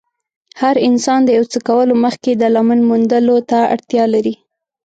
[0.61, 4.35] هر انسان د يو څه کولو مخکې د لامل موندلو ته اړتیا لري.